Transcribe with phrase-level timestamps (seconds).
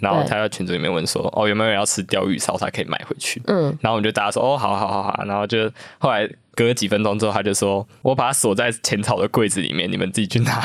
[0.00, 3.40] 然后他在群组里面问说，哦，有没有人要吃鯛鱼烧，他可以买回去。
[3.46, 10.62] 嗯，然后我们就大家说，哦，好好好好，然后就后来隔了几分钟之后，他就说，我把它锁在浅草的柜子里面，你们自己去拿。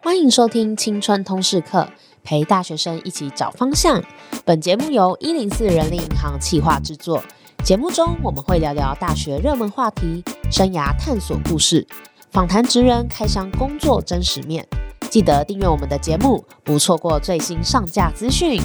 [0.00, 1.88] 欢迎收听青春通识课，
[2.22, 4.02] 陪大学生一起找方向。
[4.44, 7.22] 本节目由一零四人力银行企划制作。
[7.64, 11.86] 节目中我们会聊聊大学热门话题、生涯探索故事，
[12.30, 14.68] 访谈职人开箱工作真实面。
[15.08, 18.60] 记得订阅我们的节目，不错过最新上架资讯。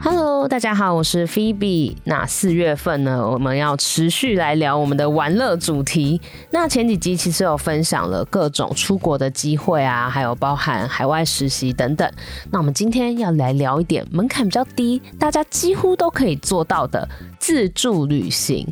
[0.00, 1.96] Hello，大家好，我是 Phoebe。
[2.04, 6.20] 那四月份呢，我们要持续来聊我们的玩乐主题。
[6.50, 12.10] 那前几集其实有分享了各种出国的机会啊，还有包含海外实习等等。
[12.50, 17.06] 那我们今天要来聊一点门槛比较低，大家几乎都可以做到的
[17.48, 18.66] 自助旅行。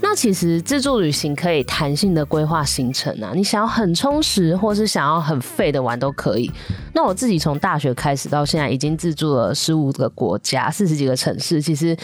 [0.00, 6.50] 那其实自助旅行可以弹性的规划行程啊，你想要很充实，或是想要很废的玩都可以。
[6.94, 11.94] 那我自己从大学开始到现在，已经自助了十五个国家，四十几个城市，其实。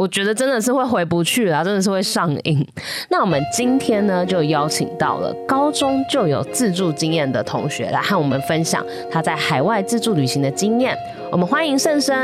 [0.00, 2.66] 我觉得真的是会回不去了，真的是会上瘾。
[3.10, 10.96] 那我们今天呢，就邀请到了高中就有自助经验的同学来和我们分享他在海外自助旅行的经验。
[11.30, 12.16] 我们欢迎圣生。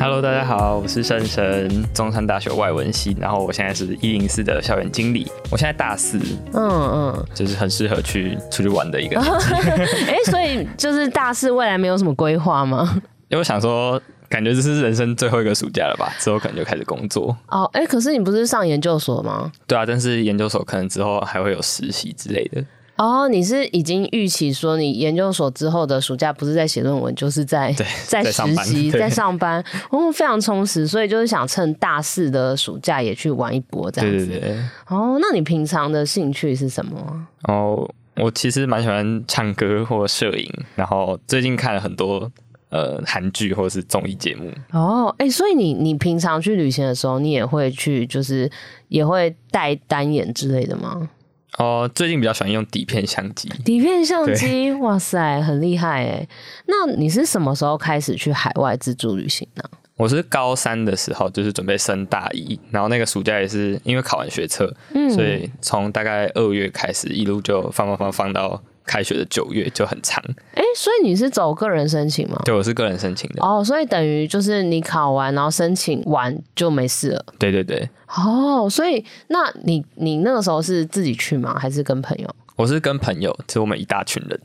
[0.00, 5.30] Hello，大家好，我是圣生，中山大学外文系，然后我现在是一零四的校园经理。
[5.50, 6.18] 我现在大四，
[6.54, 9.20] 嗯嗯，就是很适合去出去玩的一个。
[9.20, 12.88] 哎、欸，所以就是大四未来没有什么规划吗？
[13.28, 14.00] 因为我想说。
[14.28, 16.12] 感觉这是人生最后一个暑假了吧？
[16.18, 17.64] 之后可能就开始工作哦。
[17.72, 19.50] 哎、欸，可是你不是上研究所吗？
[19.66, 22.62] 对啊，但是研究所可能之后还会有实习之类的。
[22.96, 27.72] 哦，你是已经预期说你研究所之后的暑假不是在写论文，就是在
[28.06, 30.86] 在实习，在上班，哦，非常充实。
[30.86, 34.26] 所以就是想趁大四的暑假也去玩一波这样子。
[34.26, 34.58] 对对对。
[34.88, 37.26] 哦，那你平常的兴趣是什么？
[37.44, 42.30] 哦，我其实蛮喜欢唱歌或摄影，然后最近看了很多。
[42.70, 48.50] 呃，韩剧或者是综艺节目哦，哎、欸，所以你你平常去旅行的时候，你也会去，就是
[48.88, 51.08] 也会带单眼之类的吗？
[51.56, 53.48] 哦，最近比较喜欢用底片相机。
[53.64, 56.28] 底片相机，哇塞，很厉害哎！
[56.66, 59.64] 那你是什么时候开始去海外自助旅行呢？
[59.96, 68.62] 我是高三的时候，就是准备升大一，然后那个暑假也是因为考完学测，嗯，所以从大概二月开始，一路就放放放放到。
[68.88, 72.40] 开学的九月就很长，哎、欸，所以你是走个人申请吗？
[72.46, 73.44] 对，我是个人申请的。
[73.44, 77.24] 哦，所以等于就是你考完，然后申请完就没事了。
[77.38, 77.88] 对对对。
[78.08, 81.54] 哦，所以那你你那个时候是自己去吗？
[81.58, 82.34] 还是跟朋友？
[82.56, 84.40] 我是跟朋友，就我们一大群人。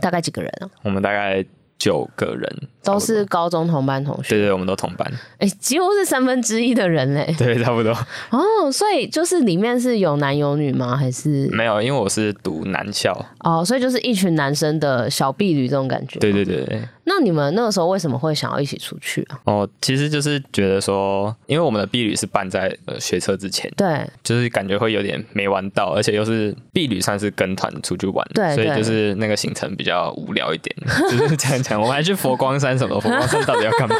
[0.00, 0.70] 大概几个人啊？
[0.82, 1.44] 我们大概。
[1.78, 5.06] 九个人都是高中同班同学，对对，我们都同班，
[5.38, 7.92] 哎、欸，几乎是三分之一的人嘞，对，差不多。
[8.30, 10.96] 哦，所以就是里面是有男有女吗？
[10.96, 11.80] 还是没有？
[11.80, 16.18] 因为我是读男校，哦，所以就是一群男生的小婢女这种感觉。
[16.18, 16.82] 对对对对。
[17.10, 19.40] 那你们那个时候为什么会想要一起出去啊？
[19.44, 30.76] 哦，其实就是觉得说，因为我们的婢旅是办在呃学车之前，对，就是感觉会有点没玩到，而且又是婢旅，算是跟团出去玩，对，所以就是那个行程比较无聊一点。
[31.10, 32.98] 就是这样讲，我们还去佛光山什么？
[33.00, 33.96] 佛光山到底要干嘛？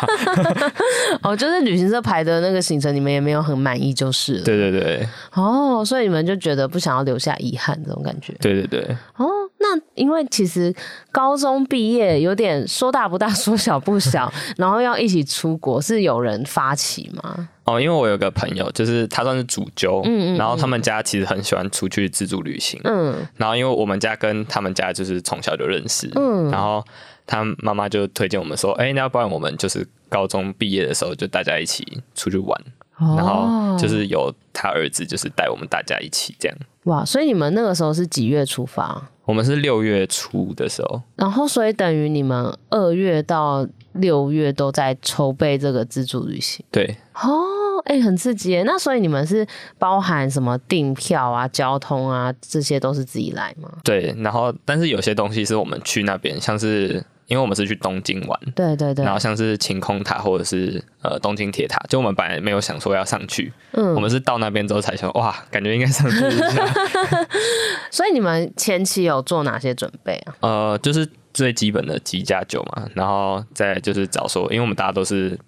[1.23, 4.45] 哦，就是旅行社排的那个行程，你们也没有很满意，就是了。
[4.45, 5.06] 对对对。
[5.34, 8.33] 哦，所以你们就觉得不想要留下遗憾这种感觉。
[8.41, 8.97] 对对对。
[9.17, 9.27] 哦。
[9.61, 10.73] 那因为其实
[11.11, 17.49] 高中毕业有点说大不大， 说小不小，然后要一起出国，是有人发起吗？
[17.65, 26.83] 哦，因为我有个朋友，就是他算是主揪，嗯，嗯嗯，然后他们家其实很喜欢出去自助旅行，嗯，然后因为我们家跟他们家就是从小就认识，嗯，然后
[27.28, 32.59] 他妈妈就推荐我们说，哎、欸，那要不然我们就是高中毕业的时候就大家一起出去玩，
[32.97, 36.59] 哦、然后就是有他儿子就是带我们大家一起这样。
[36.84, 39.11] 哇，所以你们那个时候是几月出发？
[39.27, 46.65] 我们是六月初的时候，然后所以等于你们二月到六月都在筹备这个自助旅行。
[46.71, 48.62] 对，哦，哎、欸，很刺激耶。
[48.62, 49.47] 那所以你们是
[49.77, 53.71] 包含什么订票啊、交通啊，这些都是自己来吗？
[53.84, 57.05] 对，然后但是有些东西是我们去那边，像是。
[57.28, 66.67] 因为我们是去东京玩，对对对，然后像是晴空塔或者是呃东京铁塔，就我们本来没有想说要上去，嗯，我们是到那边之后才想，哇，感觉应该上去一下。
[67.93, 70.35] 所以你们前期有做哪些准备啊？
[70.41, 75.38] 呃，就是最基本的几加酒嘛，然后再就是找说，因为我们大家都是。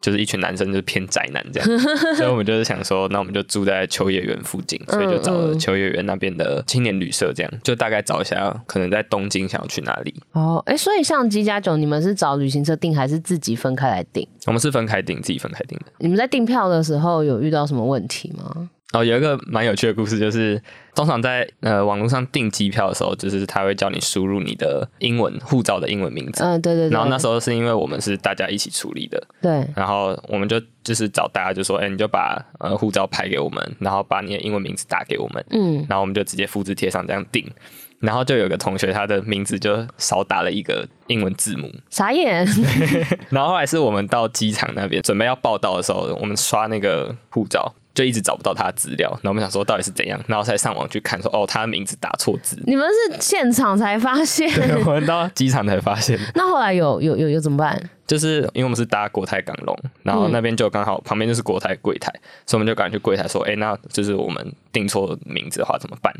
[0.00, 1.78] 就是一群男生，就是偏宅男这样，
[2.16, 10.14] 所以我们就是想说，那我们就住在秋叶原附近，所以就找了秋叶原那边的青年旅社，这样就大概找一下，可能在东京想要去哪里。
[10.32, 14.26] 哦，哎、欸，所以像吉家酒，你们是找旅行社订，还是自己分开来订？
[14.46, 15.86] 我们是分开订，自己分开订的。
[15.98, 18.70] 你们在订票的时候有遇到什么问题吗？
[18.94, 20.60] 哦，有一个蛮有趣的故事，就是
[20.94, 26.42] 通常在呃网络上订机票的时候，就是他会叫你输入你的英文护照的英文名字。
[26.42, 26.90] 嗯，对对对。
[26.90, 29.66] 然后那时候是因为我们是大家一起处理的，对。
[29.76, 37.46] 然后我们就就是找大家就说，哎，你就把呃护照拍给我们，然后把你的英文名字打给我们，嗯，然后我们就直接复制贴上这样订。
[38.00, 42.46] 然后就有个同学，他的名字就少打了一个英文字母， 傻眼。
[43.28, 47.74] 然后后来是我们到机场那边准备要报到的时候，我们刷那个护照。
[47.94, 52.56] 就一直找不到他的资料，然后我们想说到底是怎样，然后才上网去看说，说哦，他的名字打错字。
[52.66, 54.48] 你们是现场才发现？
[54.54, 56.18] 对，我们到机场才发现。
[56.34, 57.90] 那后来有有有有怎么办？
[58.08, 66.10] 就是因为我们是搭国泰港龙，然后那边就刚好旁边就是国泰柜台，嗯、所以我们就赶紧去柜台说：“哎、欸，那就是我们订错名字的话怎么办？”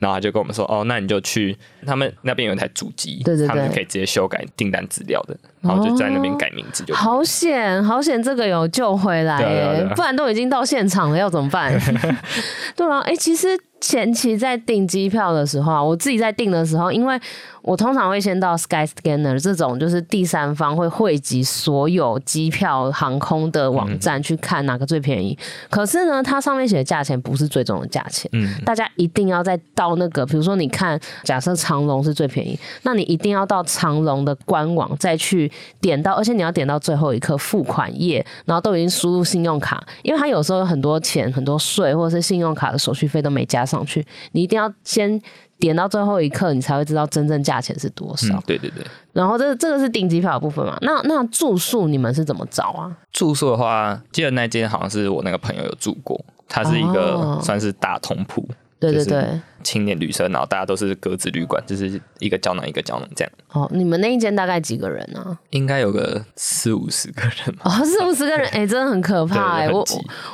[0.00, 1.54] 然后他就跟我们说：“哦，那你就去
[1.86, 11.78] 他们那边有一台主机，对对对，他们可以直接修改订单资料的，然后就在那边改名字就。”好险，好险，这个有救回来耶，不然都已经到现场了，要怎么办？
[12.74, 13.48] 对啊，哎、欸，其实
[13.82, 17.20] 前期在订机票的时候啊，我自己在订的时候，因为。
[17.64, 25.36] 我通常会先到 Skyscanner 这种，就是第三方会汇集所有机票、航空的网站去看哪个最便宜。
[25.70, 28.28] 可是呢，它上面写的价钱不是最终的价钱。
[28.34, 35.50] 嗯，大家一定要再到那个，比如说你看，假设长隆是最便宜，那你一定要到长隆的官网再去
[35.80, 45.18] 点到，而且你要点到最后一刻付款页，然后都已经输入信用卡，因为它有时候有很多钱、很多税或者是信用卡的手续费都没加上去，你一定要先。
[45.58, 48.34] 点到最后一刻，你才会知道真正价钱是多少。
[48.36, 48.42] 嗯。
[48.46, 48.84] 对对对。
[49.12, 50.76] 然后这这个是顶级票的部分嘛？
[50.82, 52.90] 那那住宿你们是怎么找啊？
[53.12, 58.40] 住宿的话，记得那间好像是我那个朋友有住过，它是一个算是大通铺。
[58.42, 63.32] 哦对对对，青年旅社，然后大家都是格子旅馆，就是一个胶囊一个胶囊这样。
[63.52, 65.20] 哦，你们那一间大概几个人呢？
[65.20, 65.38] 啊？
[65.50, 67.62] 应该有个四五十个人吧。
[67.64, 69.70] 哦，四五十个人， 哎、欸，真的很可怕哎。
[69.70, 69.84] 我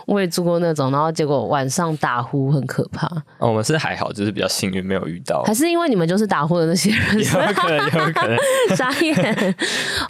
[0.06, 3.06] 我也住过那种，然后结果晚上打呼很可怕。
[3.38, 5.42] 哦，我们是还好，就是比较幸运没有遇到。
[5.44, 7.18] 还是因为你们就是打呼的那些人？
[7.22, 8.36] 有可能，有可能。
[8.76, 9.54] 傻眼。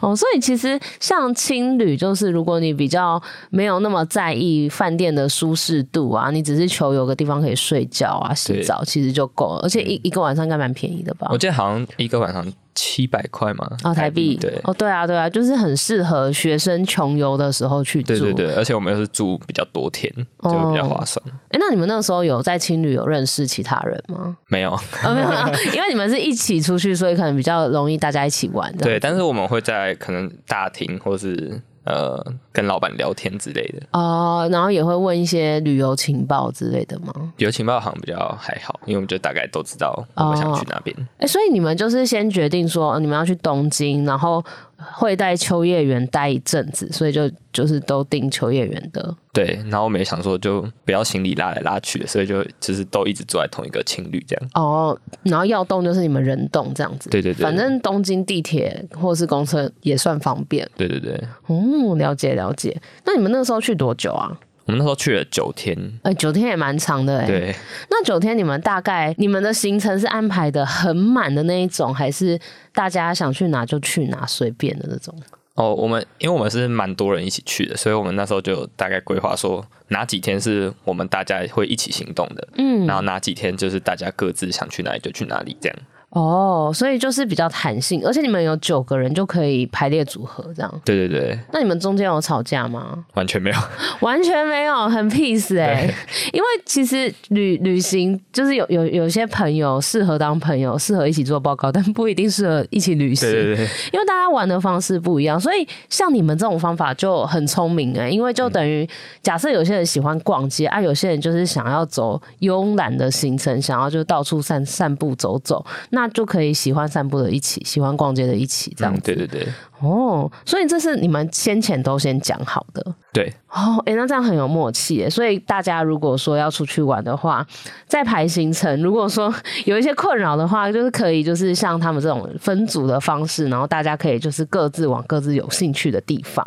[0.01, 3.21] 哦，所以其实像青旅，就是如果你比较
[3.51, 8.33] 没有那么在意饭店的舒适度啊，你只是求有个地方可以睡觉啊。
[8.33, 11.29] 洗澡其实就够了，而且一一个晚上应该蛮便宜的吧？
[11.31, 13.69] 我记得好像一个晚上七百块嘛。
[13.85, 14.37] 哦，台币。
[14.37, 18.15] 对，哦，对啊，对啊，就是很适合学生穷游的时候去住。
[18.15, 20.13] 对对对，而且我们又是住比较多天，
[20.43, 21.23] 就比较划算。
[21.27, 24.37] 哎、哦，那你们那个时候有在青旅有认识其他人吗？
[24.49, 25.29] 没有，哦、没有，
[25.75, 28.75] 因为你们是一起出去，所以可能比较容易大家一起玩。
[28.77, 31.61] 对，但是我们会在可能大厅或是。
[31.91, 37.13] 呃，跟老板聊天之类的哦，然后也会问一些旅游情报之类的吗？
[37.39, 40.97] 旅游情报好像比较还好，因为我们就大概都知道我们想去哪边。
[41.19, 44.45] 哎、哦，所以你们就是先决定说你们要去东京，然后。
[44.93, 49.15] 会在秋叶原待一阵子，所以就就是都订秋叶原的。
[49.33, 54.51] 对，然后我们也想说，就不要行李拉来拉去的，所以就就是都一直住在同一个情侣这样。
[54.55, 57.09] 哦，然后要动就是你们人动这样子。
[57.11, 60.69] 对对对，反正东京地铁或是公车也算方便。
[60.77, 61.13] 对对对，
[61.47, 62.77] 哦，了解了解。
[63.05, 64.37] 那你们那个时候去多久啊？
[64.71, 67.27] 我们那时候去了九天，哎、欸，九天也蛮长的哎。
[67.27, 67.53] 对，
[67.91, 72.39] 那九天你们大概你们的行程是安排的很满的那一种，还是
[72.73, 75.13] 大家想去哪就去哪随便的那种？
[75.55, 85.77] 哦，我们因为我们是蛮多人一起去的，所以我们那时候就大概规划说哪几天是我们大家会一起行动的，嗯，然后哪几天就是大家各自想去哪里就去哪里这样。
[86.11, 90.81] 哦，所以就是比较弹性，而且你们有九个人就可以排列组合这样。
[90.85, 91.39] 对对对。
[91.53, 93.05] 那你们中间有吵架吗？
[93.15, 93.57] 完全没有，
[94.01, 95.95] 完全没有，很 peace 哎、欸。
[96.33, 103.31] 因为其实旅旅行就是有有有些朋友适合当朋友，适合一起做报告， 但不一定适合一起旅行。
[103.31, 103.65] 对对对。
[103.93, 108.11] 因为大家玩的方式不一样，所以像你们这种方法就很聪明哎、欸。
[108.11, 108.89] 因为就等于
[109.23, 115.65] 假设有些人喜欢逛街啊，有些人就是想要走慵懒的行程，想要就到处散散步走走。
[115.91, 119.13] 那那就可以喜欢散步的一起，喜欢逛街的一起，这样子。
[119.13, 119.47] 嗯、对对对。
[119.81, 122.83] 哦，所以这是你们先前都先讲好的。
[123.13, 123.31] 对。
[123.51, 125.11] 哦，哎、欸，那这样很有默契耶。
[125.11, 127.47] 所以大家如果说要出去玩的话，
[127.87, 129.33] 在排行程，如果说
[129.67, 136.47] 有一些困扰的话，就是可以就是像他们这种分组的方式，然后大家可以就是各自往各自有兴趣的地方。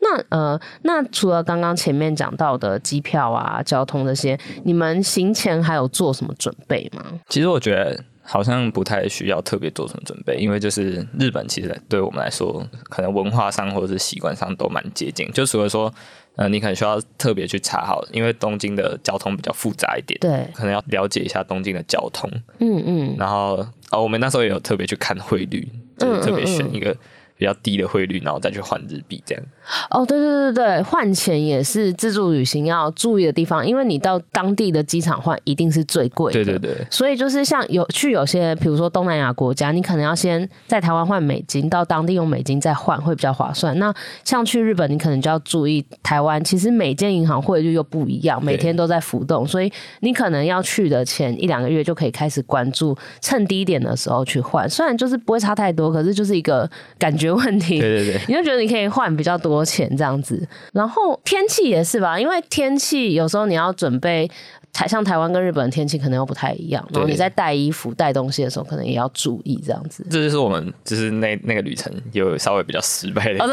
[0.00, 7.02] 那呃，那除了刚刚前面讲到的机票啊、交通这些，你们行前还有做什么准备吗？
[7.28, 8.00] 其实我觉得。
[8.26, 15.30] 好像不太需要特别做什么准备，因为就是日本其实对我们来说，可能文化上或者是习惯上都蛮接近。
[15.32, 15.92] 就除了说，
[16.34, 22.28] 呃，你可能需要特别去查好，因为东京的交通比较复杂一点，对，可能要了解一下东京的交通。
[22.58, 23.16] 嗯嗯。
[23.16, 25.66] 然后哦，我们那时候也有特别去看汇率，
[25.96, 26.94] 就是特别选一个
[27.36, 29.44] 比较低的汇率，然后再去换日币这样。
[29.90, 36.44] 哦，对对对对，换钱也是自助旅行要注意的地方，因为你到当地的机场换一定是最贵的。
[36.44, 36.86] 对对对。
[36.90, 43.76] 所以就是像有去有些，比如说东南亚国家，你可能要先在台湾换美金，到当地用美金再换会比较划算。
[43.78, 43.92] 那
[44.24, 54.68] 像去日本，你可能就要注意台湾，其实每间银行汇率又不一样，每天都在浮动，所以你可能要去的前一两个月就可以开始关注，趁低点的时候去换。
[54.68, 56.68] 虽然就是不会差太多，可是就是一个
[56.98, 57.80] 感觉问题。
[57.80, 60.46] 对对对，你就觉得你可以换比较多多钱这样子。
[60.72, 64.30] 然后天气也是吧，因为天气有时候你要准备。
[64.76, 70.06] 台像台湾跟日本的天气可能又不太一样，然后你在带衣服、带东西的时候，可能也要注意这样子。
[70.10, 73.42] 这就是我们就是那那个旅程有稍微比较失败的。
[73.42, 73.48] 哦、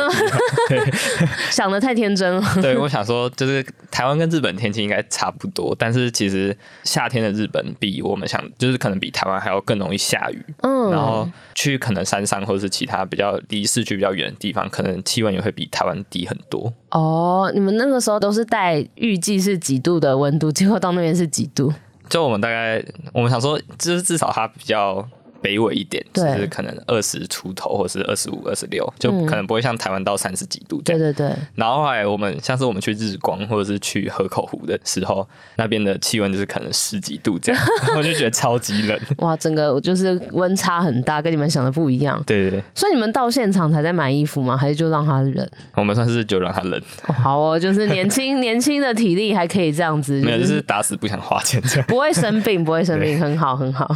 [0.67, 0.83] 对
[1.49, 2.43] 想的太天真了。
[2.61, 6.53] 对，我想说，就是台湾跟日本天气应该差不多，但是其实
[6.83, 10.45] 夏天的日本比我们想，就是可能比台湾还要更容易下雨。
[10.63, 11.25] 嗯，然后
[11.55, 16.73] 去可能山上或者是其他比较离市区比较远的地方，可能气温也会比台湾低很多。
[16.89, 21.73] 哦，你们那个时候都是带预计是几度的温度，结果到那边是几度？
[22.09, 25.07] 就我们大概，我们想说，就是至少它比较。
[25.43, 30.99] 北纬一点，对就是可能二十出头，或是二十五、二十六，就可能不会像台湾到三十几度这样。
[30.99, 31.35] 对对对。
[31.55, 37.61] 然后后来我们像是我们去日光，或者是去河口湖的时候，那边的气温就是可能十几度这样，
[37.97, 38.99] 我就觉得超级冷。
[39.17, 42.23] 哇，整个就是温差很大，跟你们想的不一样。
[42.25, 42.63] 对对对。
[42.73, 44.55] 所以你们到现场才在买衣服吗？
[44.55, 45.47] 还是就让它冷？
[45.75, 46.81] 我们算是就让它冷。
[47.07, 51.85] 哦好哦，就是年轻 年轻的体力还可以这样子，没有，就是打死不想花钱这样。
[51.87, 53.89] 不会生病，不会生病，很好很好。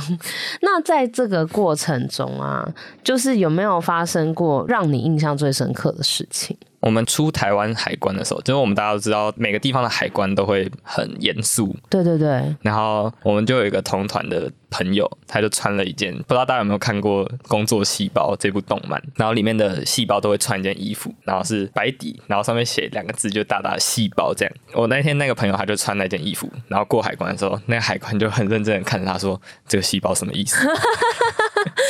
[0.62, 1.98] 那在这个的过程。
[2.08, 2.68] 中啊，
[3.04, 6.58] 就是有没有发生过让你印象最深刻的事情？
[6.80, 11.76] 我们出台湾海关的时候，就是我们大家都知道，每个地方的海关都会很严肃。
[11.90, 12.56] 对对对。
[12.62, 19.02] 然后我们就有一个同团的朋友，他就穿了一件，不知道大家有没有看过《工作细胞》这部动漫？
[19.16, 24.54] 然后里面的细胞都会穿一件衣服，然后是白底，然后上面写两个字，就大大的“细胞”这样。
[24.74, 30.58] 我那天那个朋友他就穿那件衣服，然后过海关的时候，那个海关就很认真的看着他说：“这个细胞什么意思？”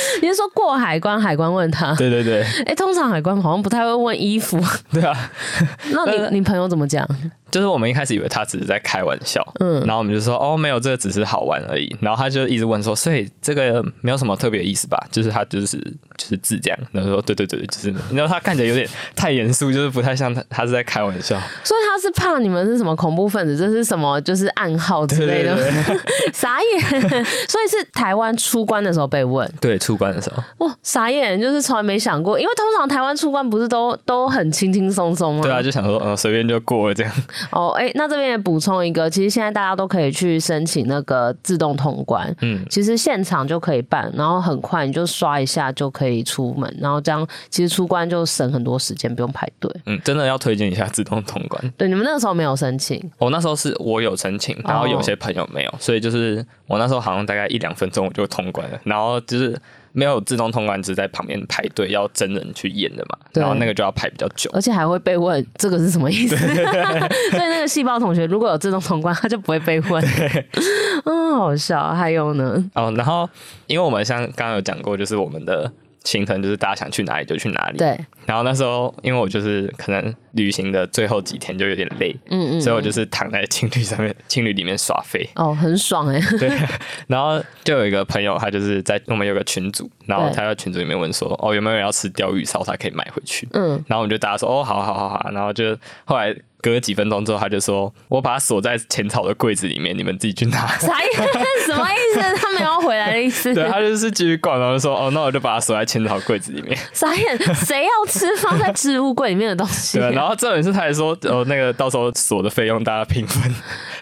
[0.22, 1.94] 你是说过海关，海关问他？
[1.96, 2.42] 对对对。
[2.66, 4.58] 哎，通常海关好像不太会问衣服。
[4.92, 5.30] 对啊，
[5.90, 7.06] 那你你朋友怎么讲？
[7.50, 11.96] 就是我们一开始以为他只是在开玩笑，嗯，然后我们就说哦，没有，这个只是好玩而已。
[11.98, 15.02] 然后他就一直问说，所以这个没有什么特别的意思吧？
[15.10, 15.78] 就是他就是
[16.18, 16.78] 就是字这样。
[16.92, 18.86] 然后说对对对，就是，然后他看起来有点
[19.16, 21.40] 太严肃，就是不太像他他是在开玩笑。
[21.64, 25.54] 所以他是怕你们是什么恐怖分子，这是什么就是暗号之类的。
[25.54, 25.98] 对对对
[26.34, 29.50] 傻眼，所以是台湾出关的时候被问。
[29.58, 30.42] 对，出关的时候。
[30.58, 35.42] 哇，傻眼，就是从来没想过，因为通常台湾出关不是都都很轻轻松松吗？
[35.42, 37.12] 对啊，就想说嗯，随便就过了这样。
[37.50, 49.70] 哦，哎、欸，那这边也补充一个，其实现在大家都可以去申请那个自动通关，嗯，其实现场就可以办，然后很快你就刷一下就可以出门，然后这样其实出关就省很多时间，不用排队。
[49.86, 51.72] 嗯，真的要推荐一下自动通关。
[51.76, 53.02] 对，你们那个时候没有申请？
[53.18, 59.58] 我那时候是我有申请，然后有些朋友没有，哦、所以就是我那时候好像大概一两分钟我就通关了，然后就是。
[59.92, 66.36] 没有自动通关，只是在旁边排队要真人去验的嘛，然后那个就要排比较久，而且还会被问这个是什么意思。
[66.38, 70.04] 所以那个细胞同学如果有自动通关，他就不会被问。
[71.04, 71.92] 嗯，好笑。
[71.94, 72.64] 还有呢？
[72.74, 73.28] 哦，然后
[73.66, 75.70] 因为我们像刚刚有讲过，就是我们的。
[76.08, 77.76] 行程就是大家想去哪里就去哪里。
[77.76, 77.98] 对。
[78.24, 85.28] 然后那时候，因为我就是可能旅行的最后几天就有点累，嗯，嗯嗯，所以我就是躺在情侣上面，情侣里面耍飞。
[85.34, 86.18] 哦，很爽哎。
[86.40, 86.50] 对。
[87.06, 92.64] 然后就有一个朋友，他就是在我们有个群组，然后他在群组里面问说：“哦，有没有人要吃鲷鱼烧？
[92.64, 93.70] 他可以买回去。”嗯。
[93.86, 96.34] 然后我们就大家说：“哦，好好好好。”然后就后来。
[96.60, 101.22] 隔了几分钟之后，他就说：“我把它锁在浅草的柜子里面，你们自己去拿。”啥意思？
[101.72, 102.20] 什么意思？
[102.36, 103.52] 他没有回来的意思？
[103.54, 109.98] 对，他就是继续逛，然后就说：“哦，那我就把它锁在浅草柜子里面。”傻眼，谁要吃放在置物柜里面的东西？
[109.98, 113.54] 对，然后这种事他还说：“哦，那个到时候锁的费用大家平分。”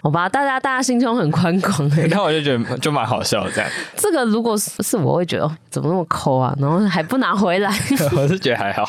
[0.03, 2.03] 好吧，大家大家心胸很宽广哎。
[2.07, 3.69] 然后我就觉得就蛮好笑的这样。
[3.95, 6.53] 这个如果是我会觉得哦，怎么那么抠啊？
[6.59, 7.71] 然后还不拿回来。
[8.15, 8.87] 我是觉得还好，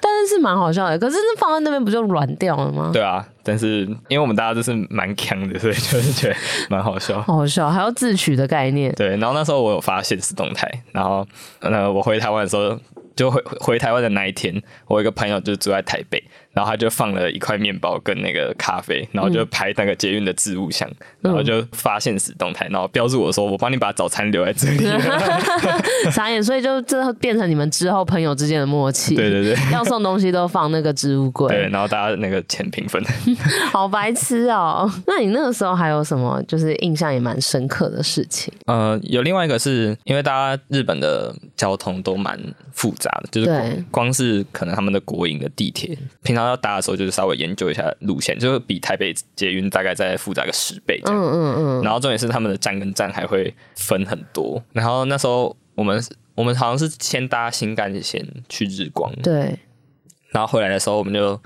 [0.00, 0.98] 但是是蛮好笑的。
[0.98, 2.90] 可是那放在那边不就软掉了吗？
[2.92, 3.24] 对啊。
[3.42, 6.36] 但是因为我们大家都是蛮强的，所以就是觉得
[6.68, 7.20] 蛮好笑。
[7.22, 8.92] 好笑，还有自取的概念。
[8.94, 11.26] 对，然后那时候我有发现是动态，然后
[11.60, 12.78] 呃，我回台湾的时候，
[13.16, 14.54] 就回回台湾的那一天，
[14.86, 20.88] 我有一个朋友就住在台北，然后他就放了一块面包跟那个咖啡，然后就拍那个捷运的置物箱，
[21.20, 24.84] 然后就发现实动态，然后标注我说我帮你把早餐留在这里。
[26.10, 29.14] 傻眼，所以就最后变成你们之后朋友之间的默契。
[29.14, 31.48] 对对对，要送东西都放那个置物柜。
[31.48, 33.00] 对，然后大家那个钱平分。
[33.70, 34.90] 好白痴哦！
[35.06, 38.52] 那你那个时候还有什么就是印象也蛮深刻的事情？
[38.66, 42.38] 呃，有另外一个是因为大家日本的交通都蛮
[42.72, 51.20] 复杂的，就是光是可能他们的国营的地铁，平常要搭的时候就是稍微研究一下路线，就是比台北捷运大概再复杂个十倍这样。
[51.20, 51.82] 嗯嗯嗯。
[51.82, 54.62] 然后重点是他们的站跟站还会分很多。
[54.72, 56.02] 然后那时候我们
[56.34, 59.58] 我们好像是先搭新干线去日光，对。
[60.30, 61.40] 然后回来的时候我们就。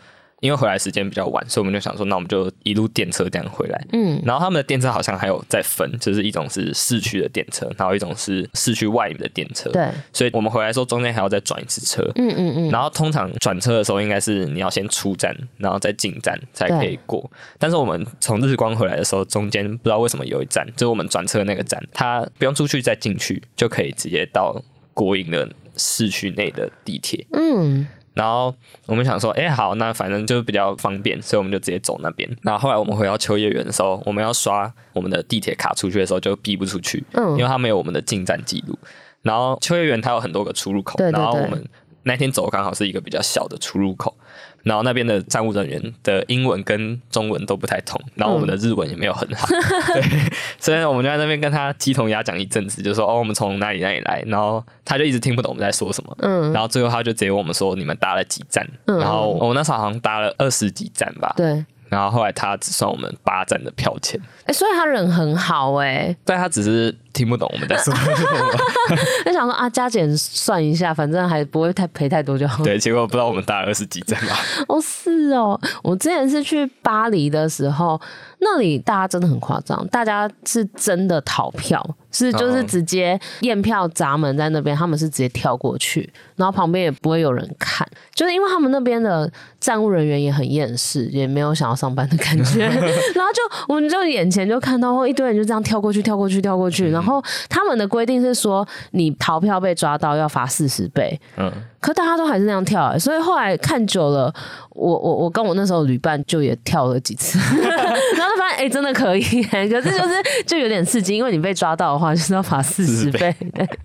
[0.44, 3.86] 因为回来时间比较晚，所以我们就想说，那我们就一路电车这样回来。
[3.94, 9.70] 嗯，然后他们的电车好像还有在分，就是一种是市区的电车，然后一种是市区外面的电车。
[9.70, 12.02] 对，所以我们回来的时候中间还要再转一次车。
[12.16, 12.70] 嗯嗯嗯。
[12.70, 17.30] 然后通常转车的时候，应该是你要先出站，然后再进站才可以过。
[17.58, 25.48] 但是我们从日光回来的时候，中间不知道为什么有一站，就是我们转车的那个站，它不用出去再进去，就可以直接到国营的
[25.78, 27.26] 市区内的地铁。
[27.32, 27.86] 嗯。
[28.14, 28.54] 然后
[28.86, 32.28] 我们想说，哎，好，那反正就比较方便，所以我们就直接走那边。
[32.42, 38.78] 然后后来我们回到秋叶原的时候，我们要刷我们的地铁卡出去的时候，就逼不出去，嗯，因为它没有我们的进站记录。
[39.22, 41.62] 然后秋叶原它有很多个出入口，对对对，然后我们
[42.04, 44.16] 那天走刚好是一个比较小的出入口。
[44.62, 61.64] 然后那边的站务人员的英文跟中文都不太通，然后我们的日文也没有很好，嗯、 对，所以我们就在那边跟他鸡同鸭讲一阵子，就说哦，我们从哪里哪里来，然后他就一直听不懂我们在说什么，嗯，然后最后他就直接问我们说，你们搭了几站，嗯、然后我们那时候好像搭了二十几站吧，对。
[61.90, 72.62] 然后后来他只算我们八站的票钱，哎、欸，所以他人很好哎、欸，但他只是听不懂我们在 说什么，就想说啊，加减算一下，反正还不会太赔太多就好。
[72.62, 74.36] 对，结果不知道我们搭了二十几站吧。
[74.68, 77.98] 哦，是哦，我之前是去巴黎的时候，
[78.40, 81.82] 那里大家真的很夸张，大家是真的逃票。
[82.10, 89.28] 是，就是直接验票闸门在那边，他们是直接跳过去，然后旁边也不会有人看，就是因为他们那边的
[89.58, 92.60] 站务人员也很厌世，也没有想要上班的感觉，
[93.16, 97.03] 然后就我们就眼前就看到一堆人就这样跳过去，跳过去，跳过去，然后
[97.48, 101.52] 他们的规定是说，你逃票被抓到要罚四十倍，嗯。
[101.80, 104.32] 可大家都还是那样跳，欸，所以后来看久了，
[104.70, 110.14] 我我我跟我那时候旅伴就也跳了几次， 然后就发现哎，欸，真的可以，欸，可是就是
[110.46, 113.36] 就有点刺激，因为你被抓到的话就是要罚四十倍。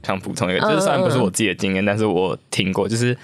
[0.01, 3.17] 想补充一个，就是虽然不是我自己的经验，但是我听过，就是。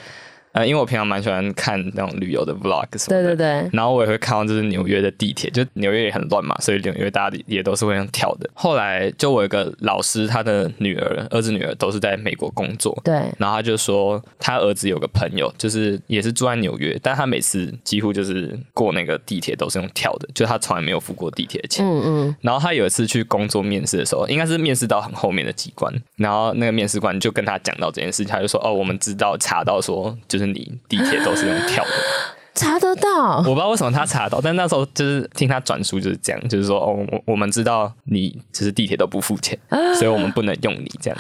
[0.56, 8.50] 呃，因为我平常蛮喜欢看那种旅游的 vlog 什么的，对对对，然后我也会看到就是纽约的地铁，就纽约也很乱嘛，所以纽约大家也都是会用跳的。
[8.54, 21.86] 后来就我有一个老师，他的女儿、儿子、女儿都是在美国工作，对，然后他就说他儿子有个朋友，就是也是住在纽约，但他每次几乎就是过那个地铁都是用跳的，就他从来没有付过地铁的钱。
[21.86, 22.36] 嗯嗯。
[22.40, 31.92] 然后他有一次去工作面试的时候，应该是面试到很后面的机关，然后那个面试官就跟他讲到这件事情，他就说：“哦，我们知道查到说就是。”你地铁都是用跳的，
[32.56, 33.38] 查得到？
[33.38, 39.58] 我不知道为什么他查得到，但那时候就是听他转述就是这样，就是说哦，我我们知道你就是地铁都不付钱，
[39.98, 41.20] 所以我们不能用你这样。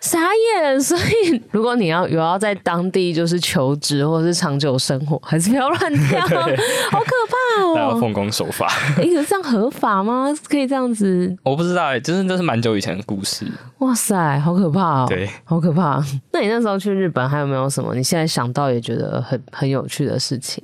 [0.00, 0.18] 傻
[0.62, 0.80] 眼！
[0.80, 7.76] 所以 如果你要有要在当地就是求职或者是长久生活， 还是不要乱跳， 好可怕哦！
[7.76, 8.66] 要奉公守法。
[8.96, 10.32] 哎、欸，这样合法吗？
[10.48, 11.36] 可以这样子？
[11.42, 13.46] 我不知道，哎，就是这是蛮久以前的故事。
[13.78, 15.06] 哇塞，好可怕哦！
[15.08, 16.02] 对，好可怕。
[16.32, 20.62] 那你那时候去日本还有没有什么你现在想到也觉得很很有趣的事情？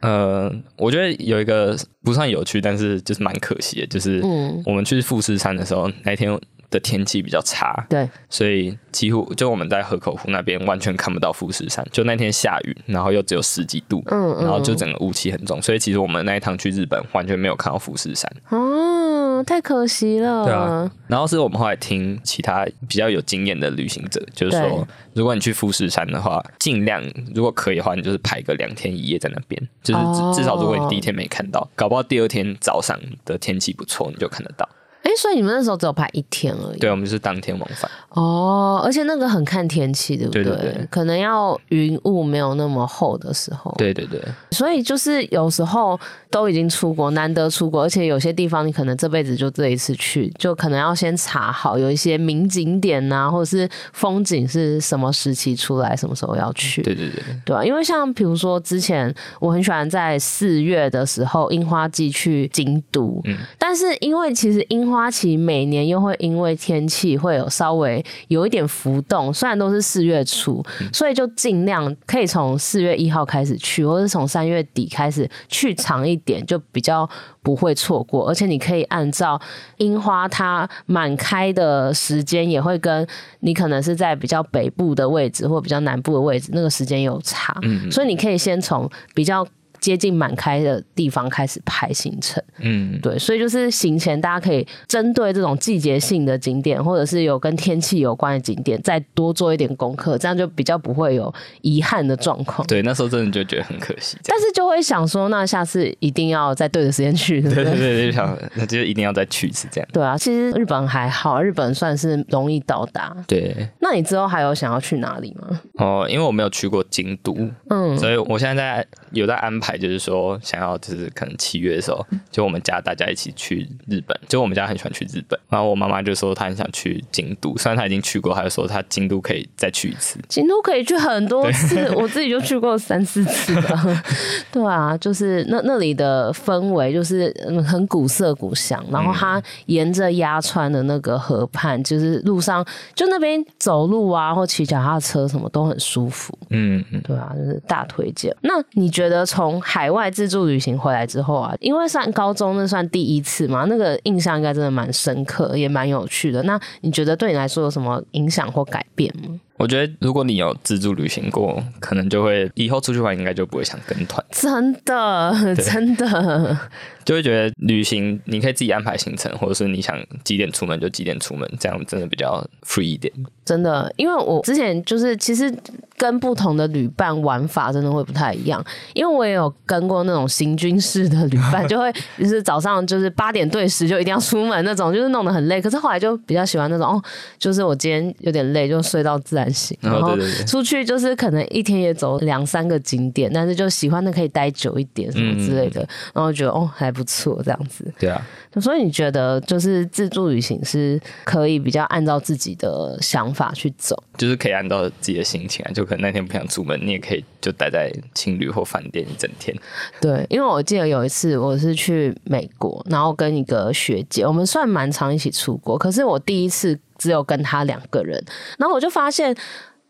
[0.00, 4.20] 呃，我觉得有一个不算有趣，但是就是蛮可惜的，就是
[4.66, 6.36] 我们去富士山的时候，那天。
[6.72, 11.86] 的天气比较差，对，所以几乎就我们在河口湖那边完全看不到富士山。
[11.92, 18.32] 就那天下雨，然后又只有十几度，嗯，嗯，然后就整个雾气很重，所以其实我们那一趟去日本完全没有看到富士山。
[18.48, 20.44] 哦，太可惜了。
[20.44, 27.02] 对啊，然后是我们后来听其他比较有经验的旅行者，就是说，如果你去富士山的话，尽量
[27.34, 34.66] 如果可以的话，你就是排个两天一夜在那边，就是至至少如果你第一天没看到，哦，搞不好第二天早上的天气不错，你就看得到。
[35.02, 36.78] 哎，所以你们那时候只有排一天而已。
[36.78, 37.90] 对，我们就是当天往返。
[38.10, 40.44] 哦，而且那个很看天气，对不对？
[40.44, 43.74] 对对对，可能要云雾没有那么厚的时候。
[43.78, 44.20] 对对对。
[44.50, 45.98] 所以就是有时候
[46.30, 56.82] 都已经出国，难得出国，而且有些地方你可能这辈子就这一次去，就可能要先查好有一些名景点呐、啊，或者是风景是什么时期出来，什么时候要去。
[56.82, 57.22] 对对对。
[57.44, 77.08] 对啊，因为像比如说之前我很喜欢在四月的时候樱花季去京都，嗯，但是因为其实樱花期每年又会因为天气会有稍微有一点浮动，虽然都是四月初，所以就尽量可以从四月一号开始去，或是从三月底开始去长一点，就比较
[77.42, 78.28] 不会错过。
[78.28, 79.40] 而且你可以按照
[79.78, 83.06] 樱花它满开的时间，也会跟
[83.40, 87.56] 你可能是在比较北部的位置或比较南部的位置，那个时间有差，
[87.90, 89.46] 所以你可以先从比较。
[89.82, 102.64] 接近满开的地方开始排行程，嗯，对，所以就是行前大家可以针对这种季节性的景点，或者是有跟天气有关的景点，再多做一点功课，这样就比较不会有遗憾的状况。
[102.68, 109.88] 对，那时候真的就觉得很可惜，但是就会想说，那下次一定要在对的时间去，对对对对，就想那就一定要再去一次这样。
[109.92, 113.16] 对啊，其实日本还好，日本算是容易到达。
[113.26, 115.60] 对，那你之后还有想要去哪里吗？
[115.74, 117.36] 哦，因为我没有去过京都，
[117.68, 119.71] 嗯，所以我现在在有在安排。
[119.76, 124.18] 就是说，想要就是可能七月的时候，就我们家大家一起去日本。
[124.28, 130.18] 就我们家很喜欢去日本，然后我妈妈就说她很想去京都，虽然她已经去过，她就说她京都可以再去一次。
[130.28, 134.02] 京都可以去很多次，我自己就去过三四次了。
[134.50, 137.34] 对啊，就是那那里的氛围就是
[137.66, 146.36] 很古色古香，然后它沿着鸭川的那个河畔，就是路上就那边走路啊，或骑脚踏车什么都很舒服。
[146.50, 148.34] 嗯嗯，对啊，就是大推荐。
[148.42, 156.42] 那你觉得从海外自助旅行回来之后啊，因为上高中那算第一次嘛，那个印象应该真的蛮深刻，也蛮有趣的。
[156.42, 159.38] 那你觉得对你来说有什么影响或改变吗？
[159.62, 164.20] 我觉得如果你有自助旅行过，可能就会以后出去玩应该就不会想跟团。
[164.32, 166.58] 真的，真的。
[167.04, 173.12] 就会觉得旅行你可以自己安排行程，或者是你想几点出门就几点出门，这样真的比较 free 一点。
[173.44, 175.52] 真的，因为我之前就是其实
[175.96, 185.60] 跟不同的旅伴玩法真的会不太一样，因为我也有跟过那种行军式的旅伴，就会 就是早上就是八点对时就一定要出门那种，就是弄得很累。
[185.60, 187.02] 可是后来就比较喜欢那种哦，
[187.36, 196.92] 就是我今天有点累就睡到自然醒，然后出去就是可能一天也走两三个景点，但是就喜欢的可以待久一点什么之类的，嗯、然后觉得哦还。
[196.92, 197.90] 不错，这样子。
[197.98, 198.22] 对啊，
[198.60, 209.56] 所以你觉得就是自助旅行是可以比较按照自己的想法去走，就是可以按照自己的心情啊，就可能那天不想出门，你也可以就待在青旅或饭店一整天。
[210.02, 218.24] 对，因为我记得有一次我是去美国，然后跟一个学姐，我们算蛮常一起出国，可是我第一次只有跟他两个人，
[218.58, 219.36] 然后我就发现。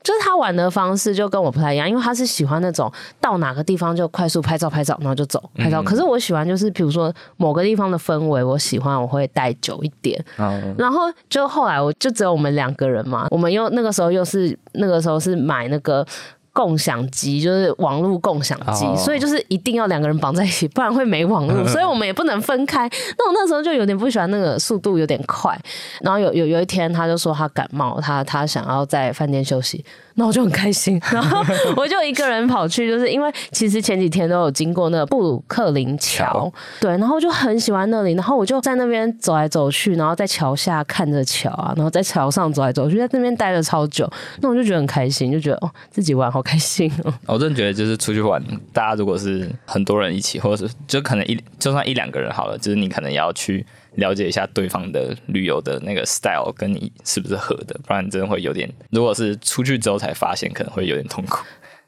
[0.04, 5.80] 就是他玩的方式就跟我不太一样，因为他是喜欢那种到哪个地方就快速拍照拍照，然后就走拍照。
[5.80, 10.20] 嗯、可是我喜欢就是比如说某个地方的氛围，我喜欢我会待久一点。
[10.38, 16.04] 嗯、然后就后来我就只有我们两个人嘛，我们又那个时候又是那个时候是买那个。
[16.52, 18.98] 共享机就是网络共享机，oh.
[18.98, 22.88] 所以就是一定要两个人绑在一起，不然会没网络， 所以我们也不能分开。
[23.16, 25.58] 那我那时候就有点不喜欢那个速度有点快，
[26.02, 29.84] 然后有有有一天他就说他感冒，他他想要在饭店休息。
[30.14, 31.42] 那我就很开心， 然后
[31.76, 47.12] 我就一个人跑去，就是因为其实前几天都有经过那个布鲁克林桥，对，然后我就很喜欢那里，然后我就在那边走来走去，然后在桥下看着桥啊，然后在桥上走来走去，在那边待了超久，那我就觉得很开心，就觉得哦自己玩好开心哦。
[47.26, 53.64] 我真的觉得就是出去玩，大家如果是很多人一起，或者是就可能一就算一两个人好了，就是你可能也要去。
[53.96, 58.70] 了解一下对方的旅游的那个 style 跟你是不是合的，不然真的会有点。
[58.90, 61.44] 如果是出去之后才发现，可能会有点痛苦。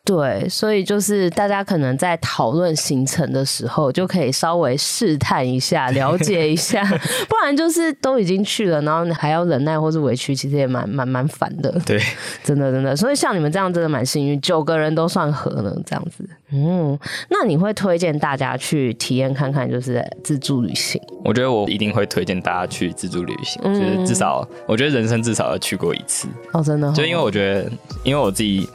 [0.06, 6.84] 对，所以就是大家可能在讨论行程的时候，就可以稍微试探一下，了解一下，
[7.26, 11.72] 不然就是都已经去了，然后还要忍耐或是委屈，其实也蛮蛮蛮烦的。
[11.86, 11.98] 对，
[12.44, 12.94] 真的真的。
[12.94, 16.28] 所以像你们这样真的蛮幸运，九个人都算合了这样子。
[16.52, 16.98] 嗯，
[17.30, 21.00] 那你会推荐大家去体验看看，就是自助旅行？
[21.24, 26.28] 我觉得我一定会推荐大家去自助旅行，嗯、就是至少我觉得人生至少要去过一次。
[26.52, 26.92] 哦，真的、哦。
[26.94, 27.72] 就因为我觉得，
[28.04, 28.68] 因为我自己。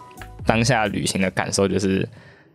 [0.49, 2.09] 当下旅行的感受就是，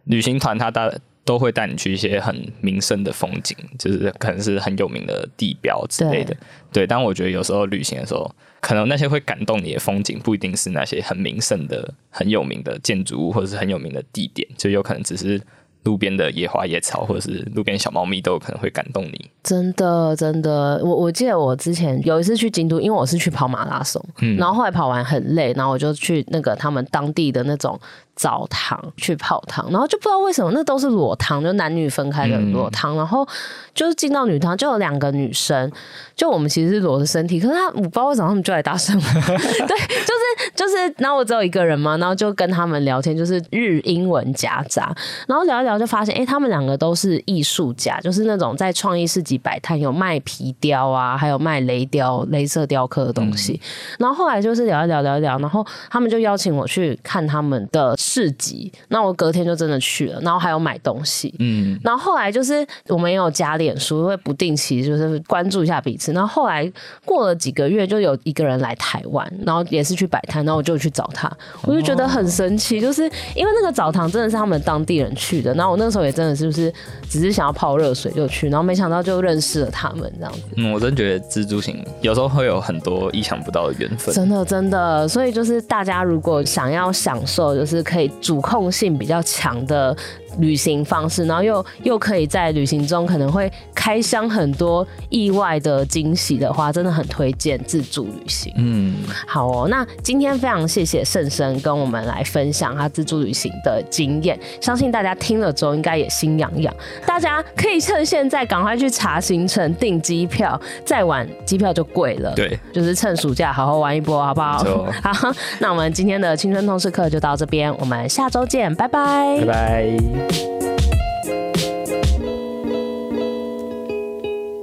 [0.06, 0.92] 旅行团他带
[1.24, 6.34] 都会带你去一些很名胜的风景，就是可能是很有名的地标之类的。
[6.72, 8.28] 对，对，但我觉得有时候旅行的时候，
[8.60, 15.40] 可能那些会感动你的风景，不一定是那些很名胜的、很有名的建筑物，或者是很有名的地点，就有可能只是。
[15.84, 19.30] 路边的野花野草，或者是路边小猫咪，都有可能会感动你。
[19.42, 27.78] 真的，真的，我我记得我之前有一次去京都，因为我是去跑马拉松，嗯，然后后来跑完很累，然后我就去那个他们当地的那种
[28.16, 33.26] 澡堂去泡汤，然后就不知道为什么那都是裸汤，就男女分开的裸汤，嗯、然后
[33.74, 35.70] 就是进到女汤就有两个女生，
[36.14, 44.94] 就我们其实是裸着身体，可是他我不知道为什么他们就来搭讪， 对，就是就是，然后我只有一个人嘛，然后就跟他们聊天，就是日英文夹杂，
[45.26, 57.96] 然后聊一聊就发现，哎、欸，他们两个都是艺术家，就是那种在创意市集摆摊有卖皮雕啊，还有卖雷雕、镭射雕刻的东西，嗯、然后后来就是聊一聊聊一聊，然后他们就邀请我去看他们的。
[58.06, 66.12] 市集，那我隔天就真的去了，然后还有买东西，嗯，然后后来就是我们也有加脸书，会不定期就是关注一下彼此。
[66.12, 66.70] 然后后来
[67.06, 71.30] 过了几个月，就有一个人来台湾，然后也是去摆摊，然后我就去找他，
[71.62, 76.70] 我就觉得很神奇，就是因为那个澡堂真的是他们当地人去的，然后我那时候也真的是不是
[77.08, 80.42] 只是想要泡热水就去，然后没想到就认识了他们这样子。
[80.56, 89.96] 嗯，我真觉得蜘蛛型有时候会有很多意想不到的缘分，真的真的，所以就是大家如果想要享受，就是可可以主控性比较强的。
[90.38, 98.52] 旅行方式，然后又又可以在旅行中可能会开箱很多意外的惊喜的话，真的很推荐自助旅行。
[98.56, 98.94] 嗯，
[99.26, 106.74] 好哦，那今天非常谢谢圣生跟我们来分享他自助旅行的经验，相信大家听了之后应该也心痒痒。
[107.06, 112.32] 大家可以趁现在赶快去查行程、订机票，再晚机票就贵了。
[112.34, 114.64] 对，就是趁暑假好好玩一波，好不好？
[115.02, 120.23] 好，那我们今天的青春通识课就到这边，我们下周见，拜拜，拜拜。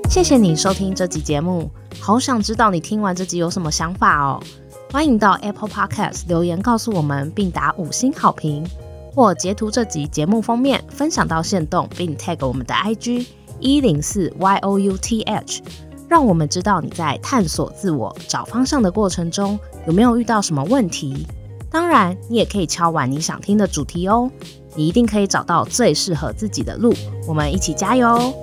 [0.10, 4.44] 谢谢你收听这集节目，好想知道你听完这集有什么想法哦。
[4.92, 8.64] 欢迎到 Apple Podcast 留言告诉我们，并打五星好评，
[9.16, 13.26] 或截图这集节目封面分享到线动，并 tag 我们的 IG
[13.60, 15.60] 一零四 youth，
[16.10, 21.26] 让我们知道你在探索自我、找方向的过程中有没有遇到什么问题。
[21.72, 24.30] 当然，你也可以敲完你想听的主题哦。
[24.76, 26.94] 你一定可以找到最适合自己的路，
[27.28, 28.34] 我们一起加油！